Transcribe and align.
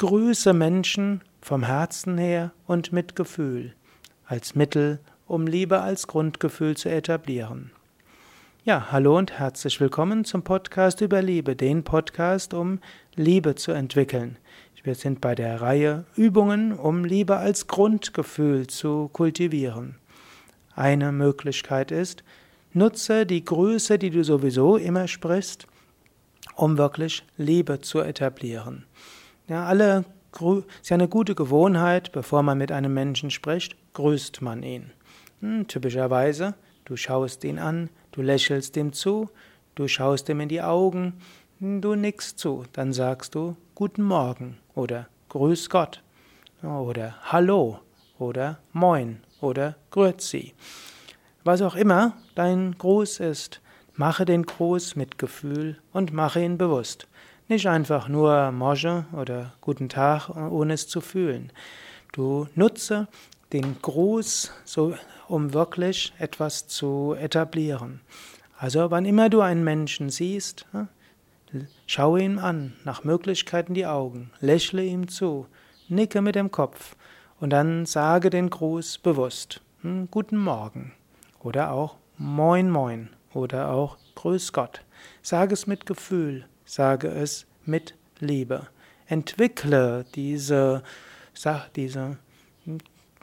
grüße 0.00 0.54
Menschen 0.54 1.20
vom 1.42 1.62
Herzen 1.62 2.16
her 2.16 2.52
und 2.66 2.90
mit 2.90 3.14
Gefühl, 3.16 3.74
als 4.24 4.54
Mittel, 4.54 4.98
um 5.26 5.46
Liebe 5.46 5.82
als 5.82 6.06
Grundgefühl 6.06 6.74
zu 6.74 6.88
etablieren. 6.88 7.70
Ja, 8.64 8.92
hallo 8.92 9.18
und 9.18 9.38
herzlich 9.38 9.78
willkommen 9.78 10.24
zum 10.24 10.42
Podcast 10.42 11.02
über 11.02 11.20
Liebe, 11.20 11.54
den 11.54 11.84
Podcast, 11.84 12.54
um 12.54 12.78
Liebe 13.14 13.56
zu 13.56 13.72
entwickeln. 13.72 14.38
Wir 14.82 14.94
sind 14.94 15.20
bei 15.20 15.34
der 15.34 15.60
Reihe 15.60 16.06
Übungen, 16.16 16.72
um 16.72 17.04
Liebe 17.04 17.36
als 17.36 17.66
Grundgefühl 17.66 18.68
zu 18.68 19.10
kultivieren. 19.12 19.96
Eine 20.74 21.12
Möglichkeit 21.12 21.90
ist, 21.90 22.24
nutze 22.72 23.26
die 23.26 23.44
Grüße, 23.44 23.98
die 23.98 24.08
du 24.08 24.24
sowieso 24.24 24.78
immer 24.78 25.08
sprichst, 25.08 25.66
um 26.56 26.78
wirklich 26.78 27.22
Liebe 27.36 27.82
zu 27.82 28.00
etablieren. 28.00 28.86
Ja, 29.50 29.64
alle 29.64 30.04
ist 30.80 30.90
ja 30.90 30.94
eine 30.94 31.08
gute 31.08 31.34
Gewohnheit, 31.34 32.12
bevor 32.12 32.44
man 32.44 32.56
mit 32.56 32.70
einem 32.70 32.94
Menschen 32.94 33.32
spricht, 33.32 33.74
grüßt 33.94 34.42
man 34.42 34.62
ihn. 34.62 34.92
Hm, 35.40 35.66
typischerweise, 35.66 36.54
du 36.84 36.96
schaust 36.96 37.42
ihn 37.42 37.58
an, 37.58 37.90
du 38.12 38.22
lächelst 38.22 38.76
ihm 38.76 38.92
zu, 38.92 39.28
du 39.74 39.88
schaust 39.88 40.28
ihm 40.28 40.38
in 40.38 40.48
die 40.48 40.62
Augen, 40.62 41.14
hm, 41.58 41.80
du 41.80 41.96
nickst 41.96 42.38
zu, 42.38 42.62
dann 42.74 42.92
sagst 42.92 43.34
du 43.34 43.56
Guten 43.74 44.04
Morgen 44.04 44.56
oder 44.76 45.08
Grüß 45.30 45.68
Gott 45.68 46.00
oder 46.62 47.16
Hallo 47.20 47.80
oder 48.20 48.60
Moin 48.72 49.18
oder 49.40 49.74
Grüezi. 49.90 50.54
Was 51.42 51.60
auch 51.60 51.74
immer 51.74 52.16
dein 52.36 52.78
Gruß 52.78 53.18
ist, 53.18 53.60
mache 53.94 54.24
den 54.24 54.44
Gruß 54.44 54.94
mit 54.94 55.18
Gefühl 55.18 55.76
und 55.92 56.12
mache 56.12 56.40
ihn 56.40 56.56
bewusst. 56.56 57.08
Nicht 57.50 57.66
einfach 57.66 58.06
nur 58.06 58.52
Morge 58.52 59.06
oder 59.12 59.54
Guten 59.60 59.88
Tag, 59.88 60.28
ohne 60.28 60.74
es 60.74 60.86
zu 60.86 61.00
fühlen. 61.00 61.50
Du 62.12 62.46
nutze 62.54 63.08
den 63.52 63.82
Gruß, 63.82 64.52
so, 64.64 64.94
um 65.26 65.52
wirklich 65.52 66.12
etwas 66.20 66.68
zu 66.68 67.16
etablieren. 67.18 68.02
Also 68.56 68.92
wann 68.92 69.04
immer 69.04 69.28
du 69.30 69.40
einen 69.40 69.64
Menschen 69.64 70.10
siehst, 70.10 70.64
schaue 71.88 72.22
ihn 72.22 72.38
an, 72.38 72.74
nach 72.84 73.02
Möglichkeiten 73.02 73.74
die 73.74 73.86
Augen, 73.86 74.30
lächle 74.38 74.84
ihm 74.84 75.08
zu, 75.08 75.48
nicke 75.88 76.22
mit 76.22 76.36
dem 76.36 76.52
Kopf 76.52 76.94
und 77.40 77.50
dann 77.50 77.84
sage 77.84 78.30
den 78.30 78.48
Gruß 78.48 78.98
bewusst. 78.98 79.60
Hm, 79.82 80.06
guten 80.08 80.36
Morgen 80.36 80.92
oder 81.40 81.72
auch 81.72 81.96
Moin 82.16 82.70
Moin 82.70 83.08
oder 83.34 83.70
auch 83.70 83.98
Grüß 84.14 84.52
Gott. 84.52 84.84
Sage 85.20 85.54
es 85.54 85.66
mit 85.66 85.84
Gefühl, 85.84 86.44
sage 86.70 87.08
es 87.08 87.46
mit 87.64 87.94
Liebe. 88.20 88.68
Entwickle 89.06 90.04
diese, 90.14 90.84
diese, 91.74 92.16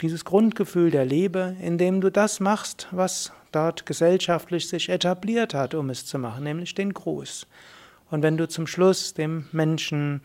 dieses 0.02 0.24
Grundgefühl 0.26 0.90
der 0.90 1.06
Liebe, 1.06 1.56
indem 1.62 2.02
du 2.02 2.10
das 2.10 2.40
machst, 2.40 2.88
was 2.90 3.32
dort 3.50 3.86
gesellschaftlich 3.86 4.68
sich 4.68 4.90
etabliert 4.90 5.54
hat, 5.54 5.74
um 5.74 5.88
es 5.88 6.04
zu 6.04 6.18
machen, 6.18 6.44
nämlich 6.44 6.74
den 6.74 6.92
Gruß. 6.92 7.46
Und 8.10 8.22
wenn 8.22 8.36
du 8.36 8.48
zum 8.48 8.66
Schluss 8.66 9.14
dem 9.14 9.46
Menschen 9.52 10.20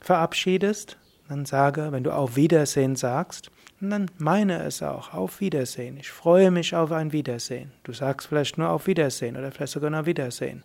verabschiedest, 0.00 0.96
dann 1.28 1.46
sage, 1.46 1.88
wenn 1.90 2.04
du 2.04 2.12
auf 2.12 2.36
Wiedersehen 2.36 2.94
sagst, 2.94 3.50
dann 3.80 4.10
meine 4.18 4.62
es 4.62 4.82
auch, 4.82 5.12
auf 5.12 5.40
Wiedersehen. 5.40 5.96
Ich 5.96 6.10
freue 6.10 6.50
mich 6.52 6.76
auf 6.76 6.92
ein 6.92 7.12
Wiedersehen. 7.12 7.72
Du 7.82 7.92
sagst 7.92 8.28
vielleicht 8.28 8.58
nur 8.58 8.68
auf 8.68 8.86
Wiedersehen 8.86 9.36
oder 9.36 9.50
vielleicht 9.50 9.72
sogar 9.72 9.90
nur 9.90 10.06
Wiedersehen. 10.06 10.62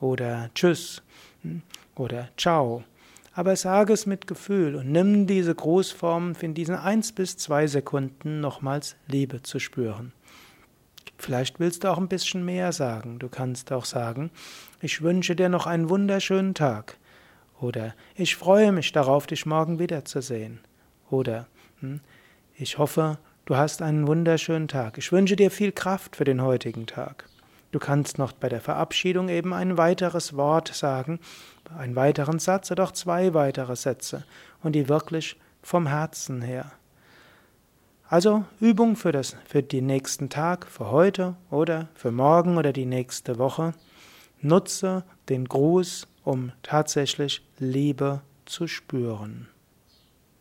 Oder 0.00 0.50
Tschüss 0.54 1.02
oder 1.94 2.28
Ciao. 2.36 2.84
Aber 3.32 3.54
sage 3.54 3.92
es 3.92 4.06
mit 4.06 4.26
Gefühl 4.26 4.74
und 4.74 4.90
nimm 4.90 5.26
diese 5.26 5.54
Großform 5.54 6.34
in 6.40 6.54
diesen 6.54 6.74
eins 6.74 7.12
bis 7.12 7.36
zwei 7.36 7.66
Sekunden 7.66 8.40
nochmals 8.40 8.96
Liebe 9.06 9.42
zu 9.42 9.60
spüren. 9.60 10.12
Vielleicht 11.18 11.60
willst 11.60 11.84
du 11.84 11.88
auch 11.88 11.98
ein 11.98 12.08
bisschen 12.08 12.44
mehr 12.44 12.72
sagen. 12.72 13.18
Du 13.18 13.28
kannst 13.28 13.72
auch 13.72 13.84
sagen, 13.84 14.30
ich 14.80 15.02
wünsche 15.02 15.36
dir 15.36 15.48
noch 15.48 15.66
einen 15.66 15.88
wunderschönen 15.88 16.54
Tag. 16.54 16.96
Oder 17.60 17.94
ich 18.14 18.36
freue 18.36 18.72
mich 18.72 18.92
darauf, 18.92 19.26
dich 19.26 19.46
morgen 19.46 19.78
wiederzusehen. 19.78 20.60
Oder 21.10 21.46
hm, 21.80 22.00
ich 22.56 22.78
hoffe, 22.78 23.18
du 23.46 23.56
hast 23.56 23.82
einen 23.82 24.06
wunderschönen 24.06 24.68
Tag. 24.68 24.98
Ich 24.98 25.10
wünsche 25.10 25.36
dir 25.36 25.50
viel 25.50 25.72
Kraft 25.72 26.16
für 26.16 26.24
den 26.24 26.42
heutigen 26.42 26.86
Tag. 26.86 27.28
Du 27.70 27.78
kannst 27.78 28.18
noch 28.18 28.32
bei 28.32 28.48
der 28.48 28.60
Verabschiedung 28.60 29.28
eben 29.28 29.52
ein 29.52 29.76
weiteres 29.76 30.36
Wort 30.36 30.68
sagen, 30.68 31.20
einen 31.76 31.96
weiteren 31.96 32.38
Satz 32.38 32.70
oder 32.70 32.84
auch 32.84 32.92
zwei 32.92 33.34
weitere 33.34 33.76
Sätze 33.76 34.24
und 34.62 34.72
die 34.72 34.88
wirklich 34.88 35.36
vom 35.62 35.86
Herzen 35.86 36.40
her. 36.40 36.72
Also 38.08 38.44
Übung 38.58 38.96
für, 38.96 39.12
das, 39.12 39.36
für 39.46 39.62
den 39.62 39.84
nächsten 39.84 40.30
Tag, 40.30 40.66
für 40.66 40.90
heute 40.90 41.36
oder 41.50 41.88
für 41.94 42.10
morgen 42.10 42.56
oder 42.56 42.72
die 42.72 42.86
nächste 42.86 43.38
Woche. 43.38 43.74
Nutze 44.40 45.04
den 45.28 45.46
Gruß, 45.46 46.08
um 46.24 46.52
tatsächlich 46.62 47.42
Liebe 47.58 48.22
zu 48.46 48.66
spüren. 48.66 49.48